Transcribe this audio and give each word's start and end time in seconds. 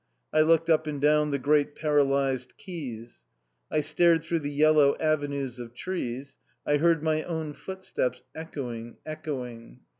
I 0.33 0.41
looked 0.41 0.67
up 0.67 0.87
and 0.87 0.99
down 0.99 1.29
the 1.29 1.37
great 1.37 1.75
paralysed 1.75 2.55
quays. 2.57 3.27
I 3.69 3.81
stared 3.81 4.23
through 4.23 4.39
the 4.39 4.49
yellow 4.49 4.97
avenues 4.99 5.59
of 5.59 5.75
trees. 5.75 6.39
I 6.65 6.77
heard 6.77 7.03
my 7.03 7.21
own 7.21 7.53
footsteps 7.53 8.23
echoing, 8.33 8.97
echoing. 9.05 9.81